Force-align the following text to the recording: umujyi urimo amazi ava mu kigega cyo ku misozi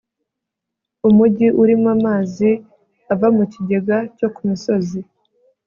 umujyi 1.09 1.47
urimo 1.61 1.87
amazi 1.97 2.49
ava 3.13 3.27
mu 3.37 3.43
kigega 3.53 3.97
cyo 4.17 4.27
ku 4.35 4.41
misozi 4.49 4.99